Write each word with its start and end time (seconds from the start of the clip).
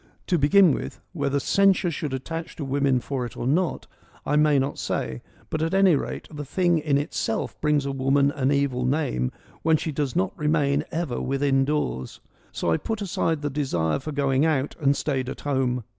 To 0.25 0.39
begin 0.39 0.71
with— 0.73 0.99
whether 1.21 1.39
censure 1.39 1.91
should 1.91 2.11
attach 2.11 2.55
to 2.55 2.65
women 2.65 3.01
for 3.01 3.23
it 3.27 3.37
or 3.37 3.45
not, 3.45 3.85
I 4.25 4.35
may 4.35 4.57
not 4.57 4.79
say— 4.79 5.21
but 5.51 5.61
at 5.61 5.75
any 5.75 5.95
rate, 5.95 6.27
the 6.33 6.43
thing 6.43 6.79
in 6.79 6.97
itself 6.97 7.61
brings 7.61 7.85
a 7.85 7.91
woman 7.91 8.31
an 8.31 8.51
evil 8.51 8.83
name 8.83 9.31
when 9.61 9.77
she 9.77 9.91
does 9.91 10.15
not 10.15 10.35
remain 10.35 10.85
ever 10.91 11.21
within 11.21 11.65
doors. 11.65 12.19
So 12.51 12.71
I 12.71 12.77
put 12.77 13.03
aside 13.03 13.43
the 13.43 13.51
desire 13.51 13.99
for 13.99 14.11
going 14.11 14.43
out 14.43 14.75
and 14.79 14.97
stayed 14.97 15.29
at 15.29 15.41
home. 15.41 15.83